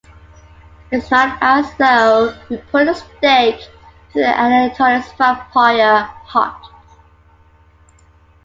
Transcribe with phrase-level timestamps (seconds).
[0.91, 3.69] It's not as though we put a stake
[4.11, 6.65] through Anathallo's vampire heart.